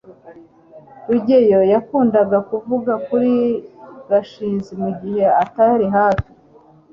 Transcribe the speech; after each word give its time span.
rugeyo 1.09 1.59
yakundaga 1.73 2.37
kuvuga 2.49 2.93
kuri 3.07 3.33
gashinzi 4.09 4.71
mugihe 4.83 5.23
atari 5.43 5.85
hafi 5.95 6.29